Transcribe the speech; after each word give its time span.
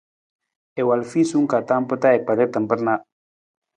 I 0.79 0.81
wal 0.87 1.03
fiisung 1.11 1.47
ka 1.51 1.59
tam 1.69 1.83
pa 1.89 1.95
i 2.17 2.19
kpar 2.23 2.39
i 2.43 2.45
tamar 2.53 2.79
na. 2.87 2.93